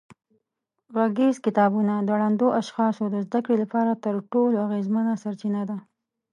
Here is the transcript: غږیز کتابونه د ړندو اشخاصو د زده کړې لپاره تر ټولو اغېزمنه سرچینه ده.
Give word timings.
غږیز 0.95 1.35
کتابونه 1.45 1.93
د 2.01 2.09
ړندو 2.19 2.47
اشخاصو 2.61 3.03
د 3.09 3.15
زده 3.25 3.39
کړې 3.45 3.55
لپاره 3.63 3.91
تر 4.03 4.15
ټولو 4.31 4.55
اغېزمنه 4.65 5.13
سرچینه 5.23 5.61
ده. 5.69 5.77